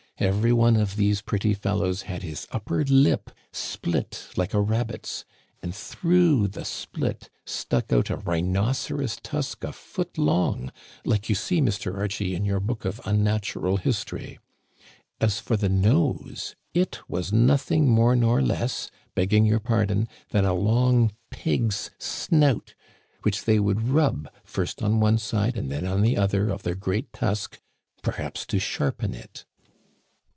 [0.19, 5.25] Every one of these pretty fellows had his upper lip split like a rabbit's,
[5.63, 10.71] and through the split stuck out a rhinoceros tusk a foot long,
[11.03, 11.97] like you see, Mr.
[11.97, 14.37] Archie, in your book of unnatural history.
[15.19, 20.53] As for the nose, it was nothing more nor less, begging your pardon, than a
[20.53, 22.75] long pig's snout,
[23.23, 26.75] which they would rub first on one side and then on the other of their
[26.75, 27.59] great tusk,
[28.03, 29.45] perhaps to sharpen it.